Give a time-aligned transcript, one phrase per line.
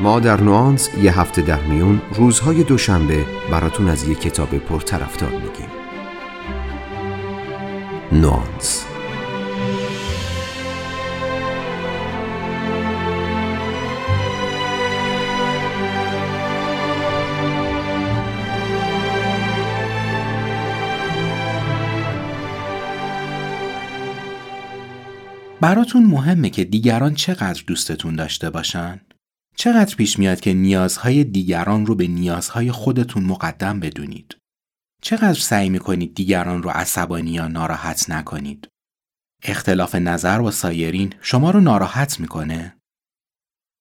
[0.00, 5.68] ما در نوانس یه هفته در میون روزهای دوشنبه براتون از یه کتاب پرطرفدار میگیم
[8.12, 8.86] نوانس
[25.60, 29.00] براتون مهمه که دیگران چقدر دوستتون داشته باشن؟
[29.58, 34.36] چقدر پیش میاد که نیازهای دیگران رو به نیازهای خودتون مقدم بدونید؟
[35.02, 38.68] چقدر سعی می‌کنید دیگران رو عصبانی یا ناراحت نکنید؟
[39.42, 42.76] اختلاف نظر با سایرین شما رو ناراحت می‌کنه؟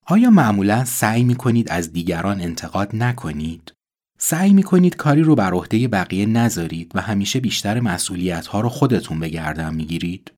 [0.05, 3.73] آیا معمولا سعی می‌کنید از دیگران انتقاد نکنید؟
[4.17, 9.19] سعی می‌کنید کاری رو بر عهده بقیه نذارید و همیشه بیشتر مسئولیت ها رو خودتون
[9.19, 10.31] به گردن می‌گیرید؟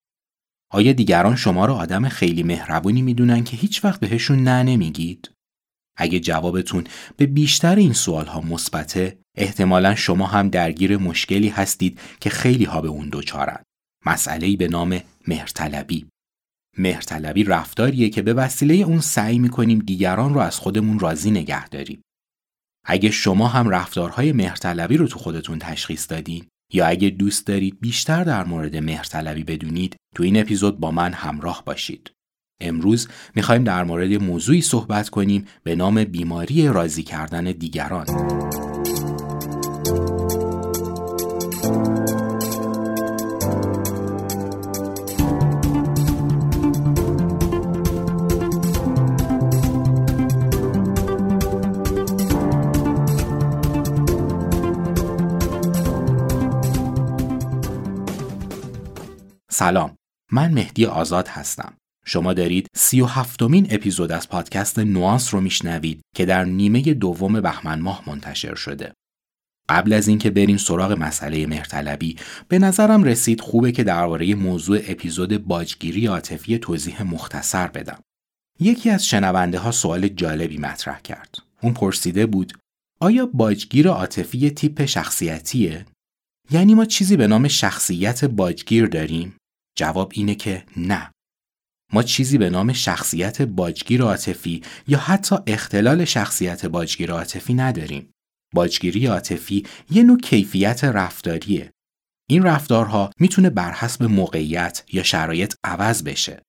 [0.71, 5.31] آیا دیگران شما رو آدم خیلی مهربونی می‌دونن که هیچ وقت بهشون نه نمیگید؟
[5.97, 6.83] اگه جوابتون
[7.17, 12.81] به بیشتر این سوال ها مثبته احتمالا شما هم درگیر مشکلی هستید که خیلی ها
[12.81, 13.63] به اون دوچارن.
[14.05, 16.05] مسئله به نام مهرطلبی.
[16.77, 22.01] مهرطلبی رفتاریه که به وسیله اون سعی می‌کنیم دیگران رو از خودمون راضی نگه داریم.
[22.85, 28.23] اگه شما هم رفتارهای مهرطلبی رو تو خودتون تشخیص دادین یا اگه دوست دارید بیشتر
[28.23, 32.11] در مورد مهرطلبی بدونید تو این اپیزود با من همراه باشید.
[32.61, 38.05] امروز می‌خوایم در مورد موضوعی صحبت کنیم به نام بیماری راضی کردن دیگران.
[59.59, 59.95] سلام.
[60.31, 61.73] من مهدی آزاد هستم.
[62.05, 67.41] شما دارید سی و هفتمین اپیزود از پادکست نوانس رو میشنوید که در نیمه دوم
[67.41, 68.93] بهمن ماه منتشر شده.
[69.69, 72.15] قبل از اینکه بریم سراغ مسئله مهرطلبی
[72.47, 77.99] به نظرم رسید خوبه که درباره موضوع اپیزود باجگیری عاطفی توضیح مختصر بدم.
[78.59, 81.35] یکی از شنونده ها سوال جالبی مطرح کرد.
[81.61, 82.53] اون پرسیده بود
[82.99, 85.85] آیا باجگیر عاطفی تیپ شخصیتیه؟
[86.51, 89.33] یعنی ما چیزی به نام شخصیت باجگیر داریم؟
[89.77, 91.11] جواب اینه که نه.
[91.93, 98.11] ما چیزی به نام شخصیت باجگیر عاطفی یا حتی اختلال شخصیت باجگیر عاطفی نداریم.
[98.53, 101.71] باجگیری عاطفی یه نوع کیفیت رفتاریه.
[102.29, 106.41] این رفتارها می‌تونه بر حسب موقعیت یا شرایط عوض بشه.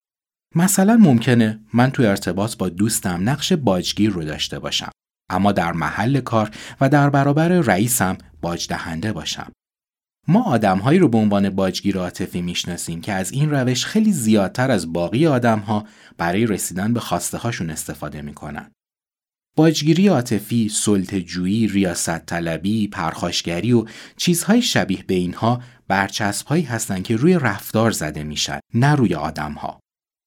[0.54, 4.90] مثلا ممکنه من تو ارتباط با دوستم نقش باجگیر رو داشته باشم
[5.30, 6.50] اما در محل کار
[6.80, 9.52] و در برابر رئیسم باج دهنده باشم.
[10.30, 14.92] ما آدمهایی رو به عنوان باجگیر عاطفی می‌شناسیم که از این روش خیلی زیادتر از
[14.92, 15.86] باقی آدمها
[16.18, 18.70] برای رسیدن به خواسته هاشون استفاده می‌کنن.
[19.56, 23.84] باجگیری عاطفی، سلطه‌جویی، ریاست طلبی، پرخاشگری و
[24.16, 29.80] چیزهای شبیه به اینها برچسبهایی هستند که روی رفتار زده میشن نه روی آدمها.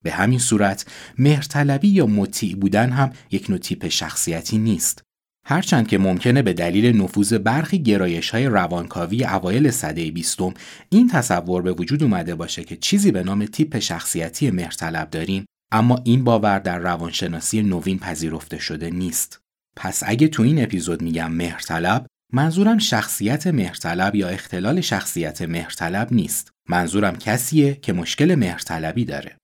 [0.04, 0.86] به همین صورت
[1.18, 5.02] مهرطلبی یا مطیع بودن هم یک نوع تیپ شخصیتی نیست.
[5.46, 10.54] هرچند که ممکنه به دلیل نفوذ برخی گرایش های روانکاوی اوایل سده بیستم
[10.90, 16.02] این تصور به وجود اومده باشه که چیزی به نام تیپ شخصیتی مهرطلب داریم اما
[16.04, 19.42] این باور در روانشناسی نوین پذیرفته شده نیست.
[19.76, 26.52] پس اگه تو این اپیزود میگم مهرطلب منظورم شخصیت مهرطلب یا اختلال شخصیت مهرطلب نیست.
[26.70, 29.38] منظورم کسیه که مشکل مهرطلبی داره.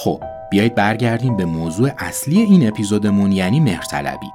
[0.00, 4.26] خب بیایید برگردیم به موضوع اصلی این اپیزودمون یعنی مهرطلبی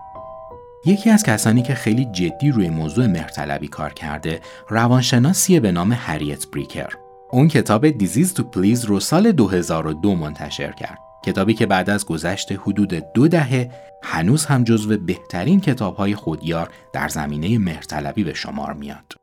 [0.85, 6.47] یکی از کسانی که خیلی جدی روی موضوع مهرطلبی کار کرده روانشناسیه به نام هریت
[6.47, 6.90] بریکر
[7.31, 12.51] اون کتاب دیزیز تو پلیز رو سال 2002 منتشر کرد کتابی که بعد از گذشت
[12.51, 13.71] حدود دو دهه
[14.04, 19.13] هنوز هم جزو بهترین کتابهای خودیار در زمینه مهرطلبی به شمار میاد.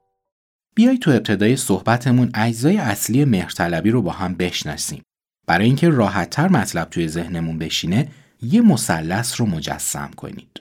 [0.74, 5.02] بیای تو ابتدای صحبتمون اجزای اصلی مهرطلبی رو با هم بشناسیم.
[5.50, 8.08] برای اینکه راحتتر مطلب توی ذهنمون بشینه
[8.42, 10.60] یه مثلث رو مجسم کنید.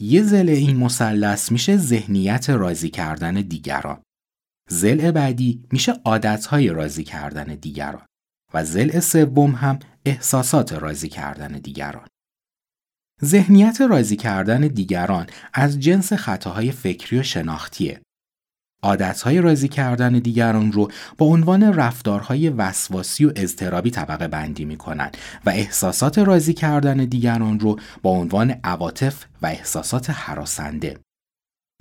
[0.00, 4.02] یه زل این مثلث میشه ذهنیت راضی کردن دیگران.
[4.68, 8.06] زل بعدی میشه عادتهای راضی کردن دیگران
[8.54, 12.06] و زل سوم هم احساسات راضی کردن دیگران.
[13.24, 18.00] ذهنیت راضی کردن دیگران از جنس خطاهای فکری و شناختیه.
[18.82, 25.10] عادتهای راضی کردن دیگران رو با عنوان رفتارهای وسواسی و اضطرابی طبقه بندی می کنن
[25.46, 30.98] و احساسات راضی کردن دیگران رو با عنوان عواطف و احساسات حراسنده.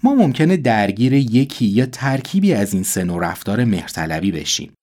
[0.04, 4.74] ما ممکنه درگیر یکی یا ترکیبی از این سه نوع رفتار مهرطلبی بشیم.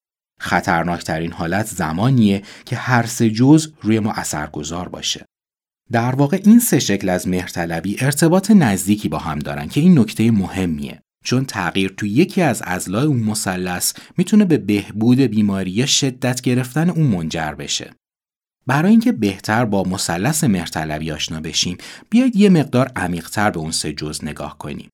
[0.41, 5.25] خطرناکترین حالت زمانیه که هر سه جز روی ما اثرگذار باشه.
[5.93, 10.31] در واقع این سه شکل از مهرطلبی ارتباط نزدیکی با هم دارن که این نکته
[10.31, 11.03] مهمیه.
[11.27, 16.91] چون تغییر تو یکی از اضلاع اون مثلث می‌تونه به بهبود بیماری یا شدت گرفتن
[16.91, 17.91] اون منجر بشه.
[18.67, 21.77] برای اینکه بهتر با مثلث مهرطلبی آشنا بشیم،
[22.11, 24.91] بیاید یه مقدار عمیقتر به اون سه جز نگاه کنیم.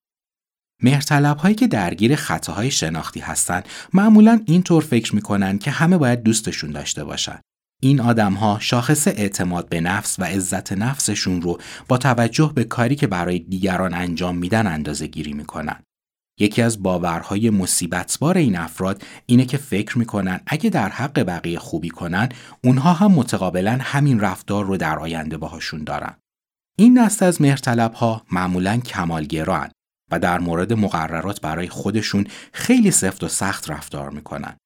[0.82, 6.70] مهرطلب هایی که درگیر خطاهای شناختی هستند معمولا اینطور فکر می‌کنن که همه باید دوستشون
[6.70, 7.40] داشته باشن.
[7.82, 12.96] این آدم ها شاخص اعتماد به نفس و عزت نفسشون رو با توجه به کاری
[12.96, 15.82] که برای دیگران انجام میدن اندازه گیری می‌کنن.
[16.38, 21.88] یکی از باورهای مصیبتبار این افراد اینه که فکر می‌کنن اگه در حق بقیه خوبی
[21.88, 22.28] کنن
[22.64, 26.14] اونها هم متقابلا همین رفتار رو در آینده باهاشون دارن.
[26.78, 29.70] این دست از مهرطلب ها معمولا کمالگران
[30.10, 34.56] و در مورد مقررات برای خودشون خیلی سفت و سخت رفتار می‌کنن.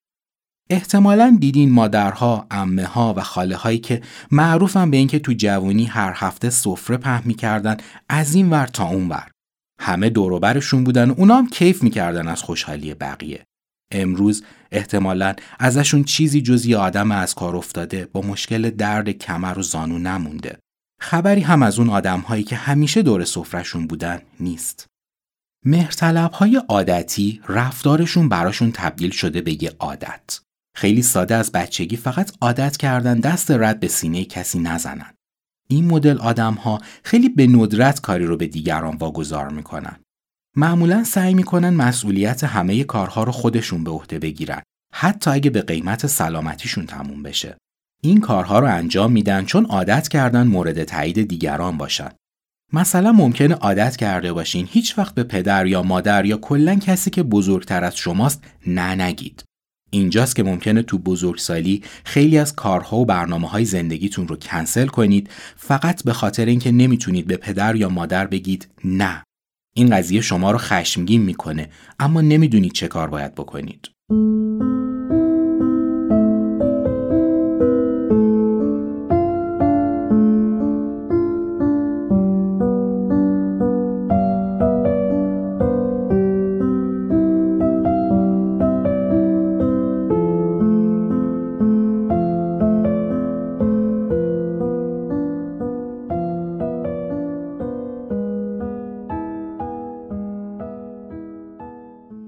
[0.69, 6.13] احتمالا دیدین مادرها، امه ها و خاله هایی که معروفن به اینکه تو جوونی هر
[6.15, 7.77] هفته سفره پهن می‌کردن
[8.09, 9.31] از این ور تا اون ور.
[9.79, 13.43] همه دوروبرشون بودن و اونا هم کیف می‌کردن از خوشحالی بقیه.
[13.91, 19.61] امروز احتمالا ازشون چیزی جز یه آدم از کار افتاده با مشکل درد کمر و
[19.61, 20.59] زانو نمونده.
[21.01, 24.87] خبری هم از اون آدم هایی که همیشه دور سفرشون بودن نیست.
[25.65, 30.39] مهرطلب های عادتی رفتارشون براشون تبدیل شده به یه عادت.
[30.75, 35.13] خیلی ساده از بچگی فقط عادت کردن دست رد به سینه کسی نزنن.
[35.67, 39.99] این مدل آدم ها خیلی به ندرت کاری رو به دیگران واگذار می‌کنن.
[40.55, 44.61] معمولا سعی می‌کنن مسئولیت همه کارها رو خودشون به عهده بگیرن
[44.93, 47.57] حتی اگه به قیمت سلامتیشون تموم بشه.
[48.03, 52.09] این کارها رو انجام میدن چون عادت کردن مورد تایید دیگران باشن.
[52.73, 57.23] مثلا ممکنه عادت کرده باشین هیچ وقت به پدر یا مادر یا کلا کسی که
[57.23, 59.43] بزرگتر از شماست نه نگید.
[59.89, 65.29] اینجاست که ممکنه تو بزرگسالی خیلی از کارها و برنامه های زندگیتون رو کنسل کنید
[65.55, 69.23] فقط به خاطر اینکه نمی‌تونید به پدر یا مادر بگید نه.
[69.75, 71.69] این قضیه شما رو خشمگین می‌کنه
[71.99, 73.89] اما نمی‌دونید چه کار باید بکنید.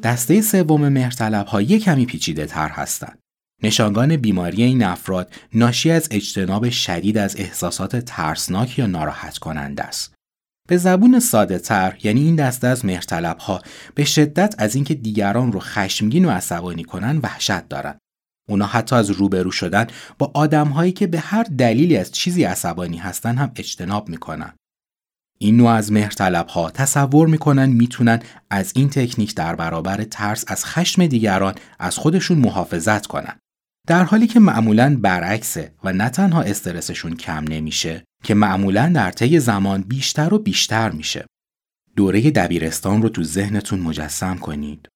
[0.09, 3.19] دسته سوم مهرطلب ها یک کمی پیچیده تر هستند.
[3.63, 10.13] نشانگان بیماری این افراد ناشی از اجتناب شدید از احساسات ترسناک یا ناراحت کننده است.
[10.67, 13.61] به زبون ساده تر یعنی این دسته از مهرطلب ها
[13.95, 17.97] به شدت از اینکه دیگران رو خشمگین و عصبانی کنن وحشت دارن.
[18.49, 22.97] اونا حتی از روبرو شدن با آدم هایی که به هر دلیلی از چیزی عصبانی
[22.97, 24.53] هستن هم اجتناب می‌کنن.
[25.41, 28.19] این نوع از مهرطلب ها تصور می‌کنن می‌تونن
[28.49, 33.39] از این تکنیک در برابر ترس از خشم دیگران از خودشون محافظت کنن.
[33.87, 39.39] در حالی که معمولا برعکسه و نه تنها استرسشون کم نمیشه که معمولا در طی
[39.39, 41.25] زمان بیشتر و بیشتر میشه.
[41.95, 44.87] دوره دبیرستان رو تو ذهنتون مجسم کنید.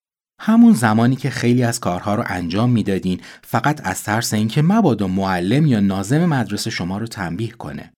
[0.42, 5.66] همون زمانی که خیلی از کارها رو انجام می‌دادین فقط از ترس اینکه مبادا معلم
[5.66, 7.94] یا نازم مدرسه شما رو تنبیه کنه.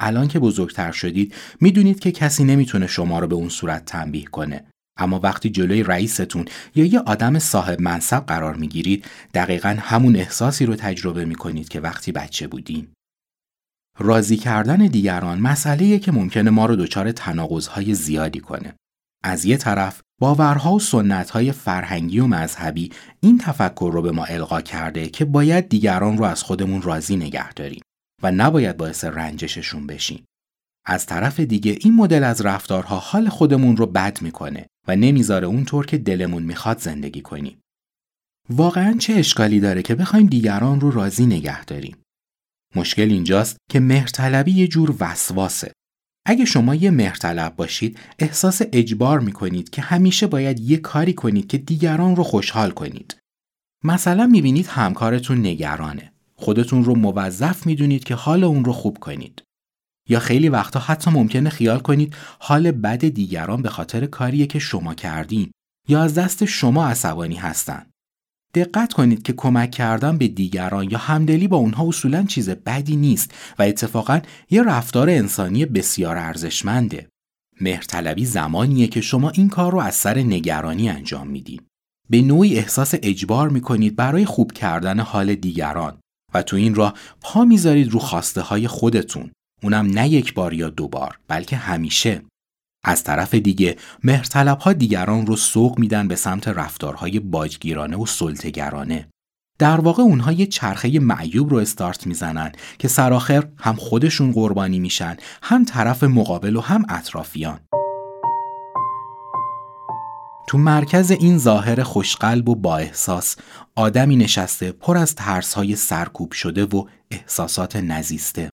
[0.00, 4.64] الان که بزرگتر شدید می‌دونید که کسی نمی‌تونه شما رو به اون صورت تنبیه کنه
[4.98, 9.04] اما وقتی جلوی رئیستون یا یه آدم صاحب منصب قرار می‌گیرید
[9.34, 12.92] دقیقا همون احساسی رو تجربه می‌کنید که وقتی بچه بودیم.
[13.98, 18.74] راضی کردن دیگران مسئله که ممکنه ما رو دچار تناقضهای زیادی کنه.
[19.24, 24.60] از یه طرف باورها و سنتهای فرهنگی و مذهبی این تفکر رو به ما القا
[24.60, 27.82] کرده که باید دیگران رو از خودمون راضی نگه داریم.
[28.22, 30.24] و نباید باعث رنجششون بشیم.
[30.86, 35.86] از طرف دیگه این مدل از رفتارها حال خودمون رو بد می‌کنه و نمی‌ذاره اونطور
[35.86, 37.60] که دلمون می‌خواد زندگی کنیم.
[38.50, 41.96] واقعا چه اشکالی داره که بخوایم دیگران رو راضی نگه داریم؟
[42.76, 45.72] مشکل اینجاست که مهرطلبی یه جور وسواسه.
[46.26, 51.58] اگه شما یه مهرطلب باشید احساس اجبار می‌کنید که همیشه باید یه کاری کنید که
[51.58, 53.16] دیگران رو خوشحال کنید.
[53.84, 59.42] مثلا می‌بینید همکارتون نگرانه خودتون رو موظف می‌دونید که حال اون رو خوب کنید.
[60.08, 64.94] یا خیلی وقتا حتی ممکنه خیال کنید حال بد دیگران به خاطر کاریه که شما
[64.94, 65.50] کردین
[65.88, 67.90] یا از دست شما عصبانی هستند.
[68.54, 73.34] دقت کنید که کمک کردن به دیگران یا همدلی با اونها اصولا چیز بدی نیست
[73.58, 74.20] و اتفاقا
[74.50, 77.08] یه رفتار انسانی بسیار ارزشمنده.
[77.60, 81.60] مهرطلبی زمانیه که شما این کار رو از سر نگرانی انجام میدین.
[82.10, 85.98] به نوعی احساس اجبار می‌کنید برای خوب کردن حال دیگران
[86.34, 89.30] و تو این راه پا می‌ذارید رو خواسته های خودتون.
[89.62, 92.22] اونم نه یک بار یا دو بار بلکه همیشه.
[92.84, 99.08] از طرف دیگه مهرطلب ها دیگران رو سوق میدن به سمت رفتارهای باجگیرانه و سلطگرانه.
[99.58, 105.16] در واقع اونها یه چرخه معیوب رو استارت می‌زنن که سراخر هم خودشون قربانی میشن
[105.42, 107.60] هم طرف مقابل و هم اطرافیان.
[110.50, 113.36] تو مرکز این ظاهر خوشقلب و با احساس
[113.74, 118.49] آدمی نشسته پر از ترسهای سرکوب شده و احساسات نزیسته.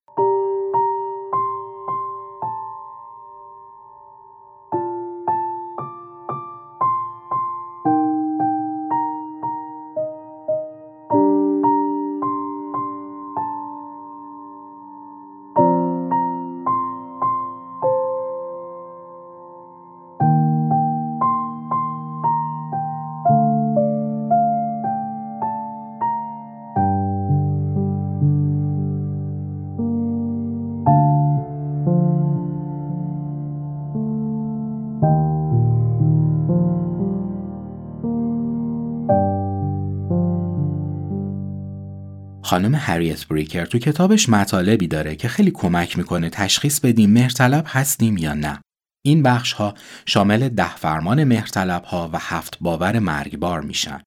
[42.48, 48.18] خانم هریت بریکر تو کتابش مطالبی داره که خیلی کمک می‌کنه تشخیص بدیم مهرطلب هستیم
[48.18, 48.60] یا نه.
[49.04, 49.74] این بخش ها
[50.06, 54.02] شامل ده فرمان مهرطلب ها و هفت باور مرگبار میشن.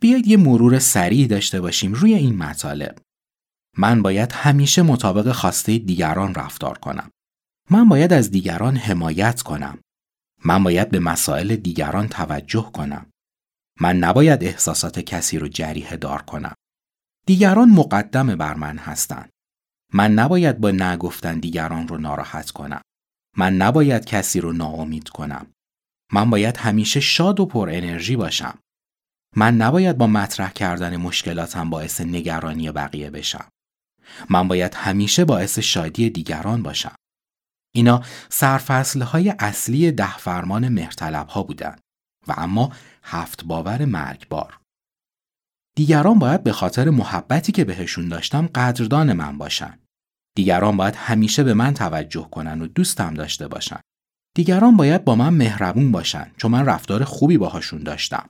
[0.00, 2.98] بیاید یه مرور سریع داشته باشیم روی این مطالب.
[3.78, 7.10] من باید همیشه مطابق خواسته دیگران رفتار کنم.
[7.70, 9.78] من باید از دیگران حمایت کنم.
[10.44, 13.06] من باید به مسائل دیگران توجه کنم.
[13.80, 16.54] من نباید احساسات کسی رو جریه دار کنم.
[17.26, 19.30] دیگران مقدم بر من هستند.
[19.92, 22.82] من نباید با نگفتن دیگران رو ناراحت کنم.
[23.36, 25.46] من نباید کسی رو ناامید کنم.
[26.12, 28.58] من باید همیشه شاد و پر انرژی باشم.
[29.36, 33.48] من نباید با مطرح کردن مشکلاتم باعث نگرانی بقیه بشم.
[34.30, 36.94] من باید همیشه باعث شادی دیگران باشم.
[37.74, 41.76] اینا سرفصل های اصلی ده فرمان مهرطلب ها بودن
[42.28, 42.72] و اما
[43.02, 44.59] هفت باور مرگبار.
[45.76, 49.78] دیگران باید به خاطر محبتی که بهشون داشتم قدردان من باشن.
[50.36, 53.80] دیگران باید همیشه به من توجه کنن و دوستم داشته باشن.
[54.34, 58.28] دیگران باید با من مهربون باشن چون من رفتار خوبی باهاشون داشتم.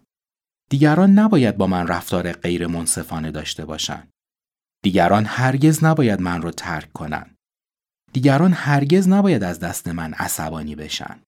[0.71, 4.09] دیگران نباید با من رفتار غیر منصفانه داشته باشن.
[4.83, 7.35] دیگران هرگز نباید من رو ترک کنن.
[8.13, 11.21] دیگران هرگز نباید از دست من عصبانی بشن.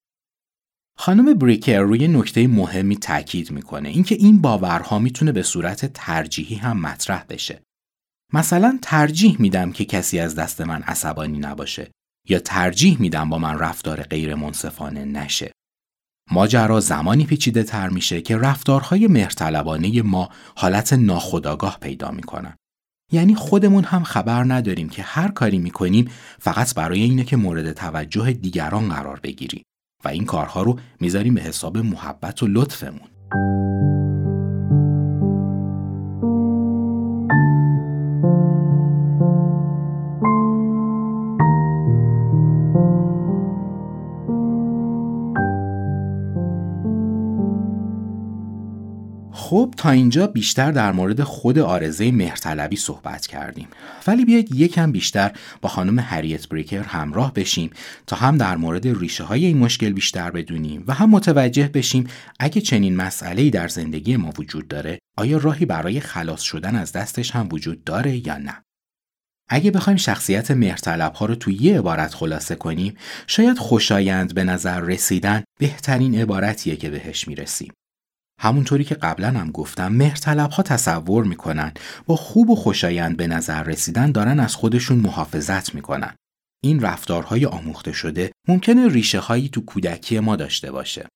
[0.97, 6.79] خانم بریکر روی نکته مهمی تاکید می‌کنه اینکه این باورها می‌تونه به صورت ترجیحی هم
[6.79, 7.63] مطرح بشه.
[8.33, 11.91] مثلا ترجیح میدم که کسی از دست من عصبانی نباشه
[12.29, 15.51] یا ترجیح میدم با من رفتار غیر منصفانه نشه.
[16.31, 22.55] ماجرا زمانی پیچیده تر میشه که رفتارهای مهرطلبانه ما حالت ناخودآگاه پیدا می‌کنن.
[23.11, 28.31] یعنی خودمون هم خبر نداریم که هر کاری می‌کنیم فقط برای اینه که مورد توجه
[28.31, 29.63] دیگران قرار بگیریم.
[30.05, 33.09] و این کارها رو می‌ذاریم به حساب محبت و لطفمون.
[49.43, 53.67] خب تا اینجا بیشتر در مورد خود آرزه مهرطلبی صحبت کردیم.
[54.07, 55.31] ولی بیاید یکم بیشتر
[55.61, 57.69] با خانم هریت بریکر همراه بشیم
[58.07, 62.07] تا هم در مورد ریشه های این مشکل بیشتر بدونیم و هم متوجه بشیم
[62.39, 67.31] اگه چنین مسئله در زندگی ما وجود داره آیا راهی برای خلاص شدن از دستش
[67.31, 68.63] هم وجود داره یا نه؟
[69.49, 72.93] اگه بخوایم شخصیت مهرطلب ها رو توی یه عبارت خلاصه کنیم
[73.27, 77.73] شاید خوشایند به نظر رسیدن بهترین عبارتیه که بهش می‌رسیم.
[78.39, 81.73] همونطوری که قبلا هم گفتم مهرطلب ها تصور می‌کنن
[82.05, 86.15] با خوب و خوشایند به نظر رسیدن دارن از خودشون محافظت می‌کنن.
[86.63, 91.07] این رفتارهای آموخته شده ممکنه ریشه هایی تو کودکی ما داشته باشه.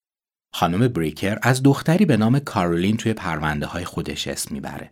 [0.53, 4.91] خانم بریکر از دختری به نام کارولین توی پرونده های خودش اسم می‌بره.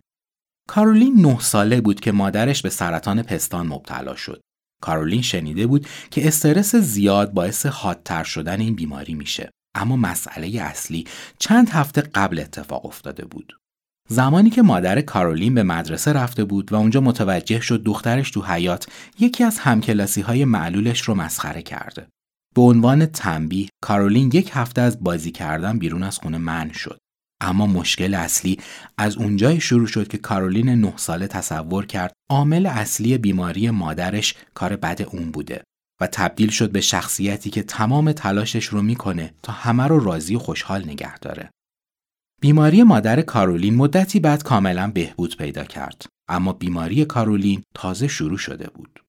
[0.67, 4.41] کارولین نه ساله بود که مادرش به سرطان پستان مبتلا شد.
[4.81, 9.49] کارولین شنیده بود که استرس زیاد باعث حادتر شدن این بیماری میشه.
[9.75, 11.05] اما مسئله اصلی
[11.39, 13.59] چند هفته قبل اتفاق افتاده بود.
[14.09, 18.87] زمانی که مادر کارولین به مدرسه رفته بود و اونجا متوجه شد دخترش تو حیات
[19.19, 22.07] یکی از همکلاسی های معلولش رو مسخره کرده.
[22.55, 26.97] به عنوان تنبیه کارولین یک هفته از بازی کردن بیرون از خونه من شد.
[27.41, 28.59] اما مشکل اصلی
[28.97, 34.75] از اونجای شروع شد که کارولین نه ساله تصور کرد عامل اصلی بیماری مادرش کار
[34.75, 35.63] بد اون بوده
[36.01, 40.39] و تبدیل شد به شخصیتی که تمام تلاشش رو می‌کنه تا همه رو راضی و
[40.39, 41.49] خوشحال نگه داره.
[42.41, 48.69] بیماری مادر کارولین مدتی بعد کاملا بهبود پیدا کرد اما بیماری کارولین تازه شروع شده
[48.69, 49.03] بود.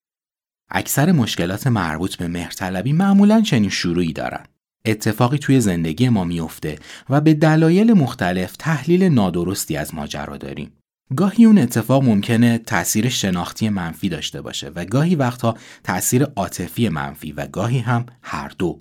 [0.71, 4.47] اکثر مشکلات مربوط به مهرطلبی معمولا چنین شروعی دارن.
[4.85, 6.79] اتفاقی توی زندگی ما میفته
[7.11, 10.73] و به دلایل مختلف تحلیل نادرستی از ماجرا داریم.
[11.15, 17.33] گاهی اون اتفاق ممکنه تأثیر شناختی منفی داشته باشه و گاهی وقتها تأثیر عاطفی منفی
[17.33, 18.79] و گاهی هم هر دو.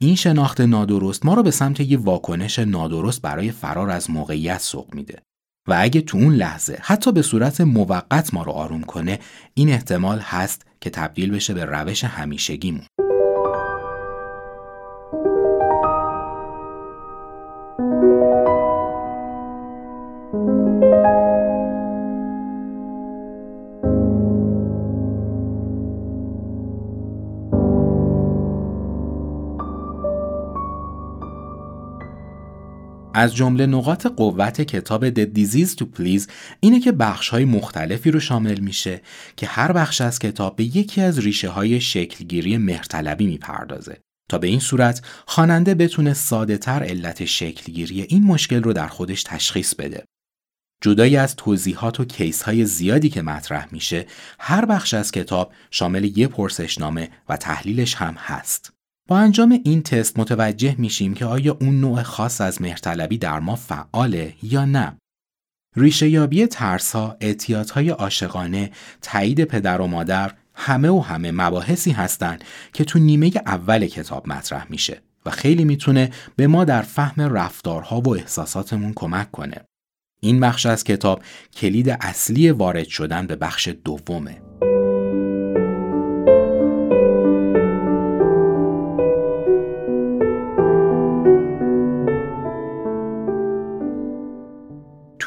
[0.00, 4.94] این شناخت نادرست ما رو به سمت یه واکنش نادرست برای فرار از موقعیت سوق
[4.94, 5.22] میده.
[5.68, 9.18] و اگه تو اون لحظه حتی به صورت موقت ما رو آروم کنه
[9.54, 12.86] این احتمال هست که تبدیل بشه به روش همیشگیمون.
[33.18, 38.20] از جمله نقاط قوت کتاب The Disease to Please اینه که بخش های مختلفی رو
[38.20, 39.00] شامل میشه
[39.36, 44.46] که هر بخش از کتاب به یکی از ریشه های شکلگیری مهرطلبی می‌پردازه تا به
[44.46, 50.04] این صورت خواننده بتونه ساده تر علت شکلگیری این مشکل رو در خودش تشخیص بده.
[50.82, 54.06] جدایی از توضیحات و کیس های زیادی که مطرح میشه،
[54.38, 58.77] هر بخش از کتاب شامل یه پرسشنامه و تحلیلش هم هست.
[59.08, 63.56] با انجام این تست متوجه میشیم که آیا اون نوع خاص از مهرطلبی در ما
[63.56, 64.96] فعاله یا نه.
[65.76, 68.70] ریشه یابی ترس ها، اعتیادهای عاشقانه،
[69.02, 74.66] تایید پدر و مادر همه و همه مباحثی هستند که تو نیمه اول کتاب مطرح
[74.70, 79.64] میشه و خیلی می‌تونه به ما در فهم رفتارها و احساساتمون کمک کنه.
[80.20, 81.22] این بخش از کتاب
[81.56, 84.47] کلید اصلی وارد شدن به بخش دومه.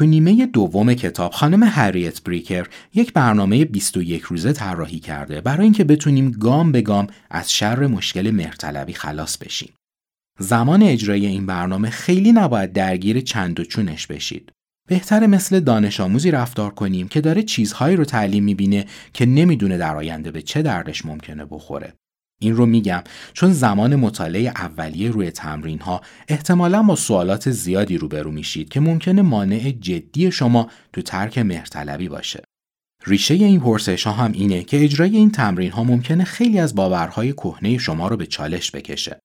[0.02, 5.84] تو نیمه دوم کتاب خانم هریت بریکر یک برنامه 21 روزه طراحی کرده برای اینکه
[5.84, 9.74] بتونیم گام به گام از شر مشکل مهرطلبی خلاص بشیم.
[10.40, 14.52] زمان اجرای این برنامه خیلی نباید درگیر چند و چونش بشید.
[14.88, 19.96] بهتر مثل دانش آموزی رفتار کنیم که داره چیزهایی رو تعلیم می‌بینه که نمی‌دونه در
[19.96, 21.94] آینده به چه دردش ممکنه بخوره.
[22.42, 28.32] این رو میگم چون زمان مطالعه اولیه روی تمرین ها احتمالا با سوالات زیادی روبرو
[28.32, 32.44] میشید که ممکنه مانع جدی شما تو ترک مهرطلبی باشه.
[33.08, 37.34] ریشه این پرسش ها هم اینه که اجرای این تمرین ها ممکنه خیلی از باورهای
[37.34, 39.20] کهنه شما رو به چالش بکشه.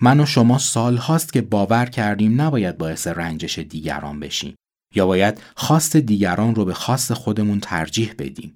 [0.00, 4.54] من و شما سال هاست که باور کردیم نباید باعث رنجش دیگران بشیم
[4.94, 8.54] یا باید خواست دیگران رو به خواست خودمون ترجیح بدیم.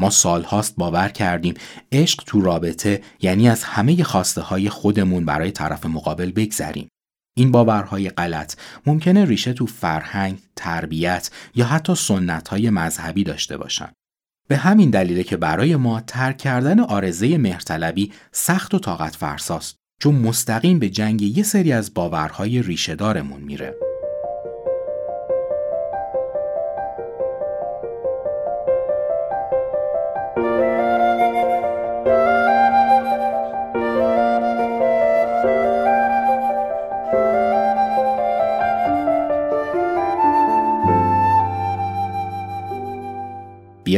[0.00, 1.54] ما سالهاست باور کردیم
[1.92, 6.88] عشق تو رابطه یعنی از همه خواسته های خودمون برای طرف مقابل بگذریم.
[7.36, 13.92] این باورهای غلط ممکنه ریشه تو فرهنگ، تربیت یا حتی سنت های مذهبی داشته باشن.
[14.48, 20.14] به همین دلیله که برای ما ترک کردن آرزه مهرطلبی سخت و طاقت فرساست چون
[20.14, 23.93] مستقیم به جنگ یه سری از باورهای ریشه دارمون میره.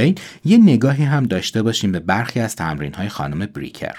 [0.07, 3.99] بیاین یه نگاهی هم داشته باشیم به برخی از تمرین های خانم بریکر.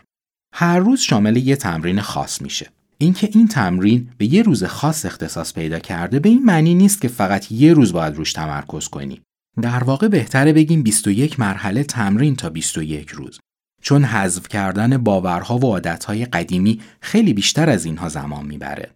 [0.54, 2.70] هر روز شامل یه تمرین خاص میشه.
[2.98, 7.08] اینکه این تمرین به یه روز خاص اختصاص پیدا کرده به این معنی نیست که
[7.08, 9.22] فقط یه روز باید روش تمرکز کنیم.
[9.62, 13.40] در واقع بهتره بگیم 21 مرحله تمرین تا 21 روز.
[13.82, 18.92] چون حذف کردن باورها و عادتهای قدیمی خیلی بیشتر از اینها زمان می‌بره.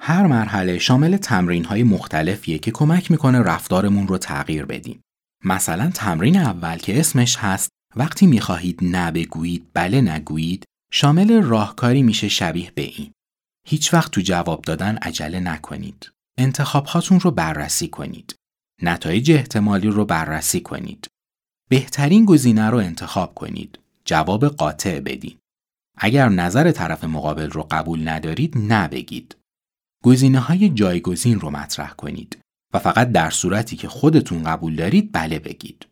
[0.00, 5.00] هر مرحله شامل تمرین های مختلفیه که کمک می‌کنه رفتارمون رو تغییر بدیم.
[5.44, 12.28] مثلا تمرین اول که اسمش هست وقتی می‌خواهید نه بگویید بله نگویید شامل راهکاری میشه
[12.28, 13.12] شبیه به این.
[13.66, 16.10] هیچ وقت تو جواب دادن عجله نکنید.
[16.38, 18.34] انتخاب هاتون رو بررسی کنید.
[18.82, 21.06] نتایج احتمالی رو بررسی کنید.
[21.68, 23.78] بهترین گزینه رو انتخاب کنید.
[24.04, 25.38] جواب قاطع بدین.
[25.98, 29.36] اگر نظر طرف مقابل رو قبول ندارید نبگید.
[30.04, 32.38] گزینه های جایگزین رو مطرح کنید.
[32.74, 35.86] و فقط در صورتی که خودتون قبول دارید بله بگید.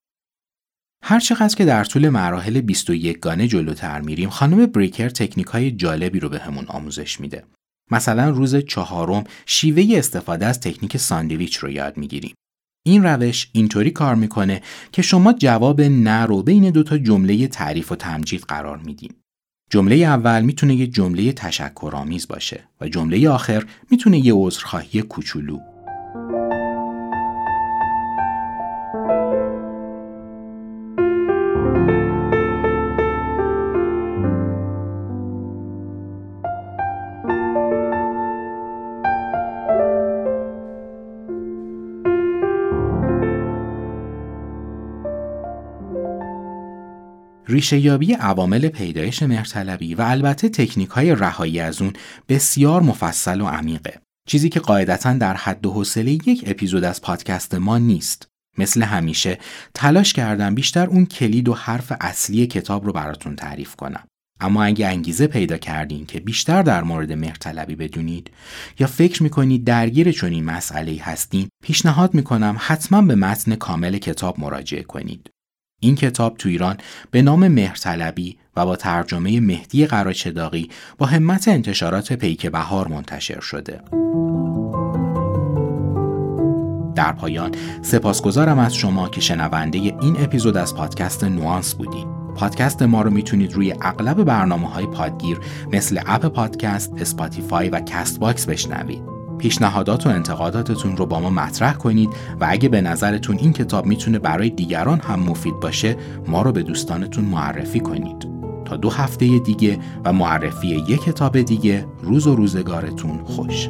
[1.03, 6.21] هر چقدر که در طول مراحل 21 گانه جلوتر میریم خانم بریکر تکنیک های جالبی
[6.21, 7.45] رو به همون آموزش میده.
[7.91, 12.35] مثلا روز چهارم شیوه استفاده از تکنیک ساندویچ رو یاد می‌گیریم.
[12.87, 14.63] این روش اینطوری کار می‌کنه
[14.93, 19.13] که شما جواب نه رو بین دو تا جمله تعریف و تمجید قرار میدین.
[19.71, 25.61] جمله اول می‌تونه یه جمله تشکرآمیز باشه و جمله آخر می‌تونه یه عذرخواهی کوچولو.
[47.59, 51.93] ریشه یابی عوامل پیدایش مهرطلبی و البته تکنیک های رهایی از اون
[52.29, 54.01] بسیار مفصل و عمیقه.
[54.29, 58.29] چیزی که قاعدتا در حد و حوصله یک اپیزود از پادکست ما نیست.
[58.59, 59.39] مثل همیشه
[59.75, 64.05] تلاش کردم بیشتر اون کلید و حرف اصلی کتاب رو براتون تعریف کنم.
[64.41, 68.31] اما اگه انگیزه پیدا کردین که بیشتر در مورد مهرطلبی بدونید
[68.79, 74.83] یا فکر می‌کنید درگیر چنین مسئله هستین پیشنهاد می‌کنم حتما به متن کامل کتاب مراجعه
[74.83, 75.31] کنید.
[75.81, 76.77] این کتاب تو ایران
[77.11, 83.81] به نام مهرطلبی و با ترجمه مهدی قراچداقی با همت انتشارات پیک بهار منتشر شده.
[86.95, 87.51] در پایان
[87.83, 92.07] سپاسگزارم از شما که شنونده این اپیزود از پادکست نوانس بودید.
[92.37, 95.39] پادکست ما رو می‌تونید روی اغلب برنامه های پادگیر
[95.73, 99.18] مثل اپل پادکست، اسپاتیفای و کست باکس بشنوید.
[99.39, 104.19] پیشنهادات و انتقاداتتون رو با ما مطرح کنید و اگه به نظرتون این کتاب می‌تونه
[104.19, 105.97] برای دیگران هم مفید باشه
[106.27, 108.29] ما رو به دوستانتون معرفی کنید.
[108.65, 113.69] تا دو هفته دیگه و معرفی یک کتاب دیگه روز و روزگارتون خوش.